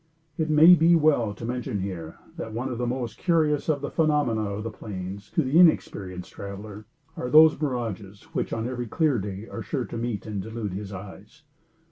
[0.35, 3.91] It may be well to mention here, that one of the most curious of the
[3.91, 6.85] phenomena of the plains, to the inexperienced traveler,
[7.15, 10.91] are those mirages which, on every clear day, are sure to meet and delude his
[10.91, 11.43] eyes.